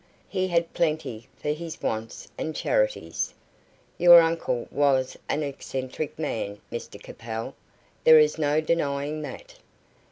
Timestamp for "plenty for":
0.73-1.49